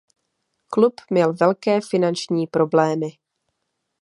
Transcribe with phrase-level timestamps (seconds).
[0.67, 3.09] Klub měl velké finanční problémy.